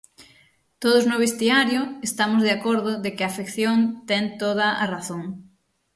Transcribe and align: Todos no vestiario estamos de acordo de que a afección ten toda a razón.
Todos 0.79 1.05
no 1.09 1.15
vestiario 1.25 1.81
estamos 2.09 2.41
de 2.41 2.49
acordo 2.57 2.91
de 3.03 3.09
que 3.15 3.23
a 3.23 3.31
afección 3.33 3.77
ten 4.09 4.23
toda 4.41 4.67
a 4.83 4.85
razón. 4.95 5.23